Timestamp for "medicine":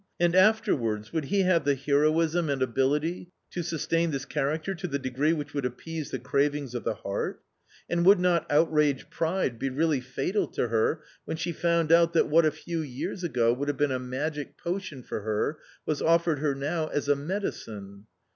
17.15-18.07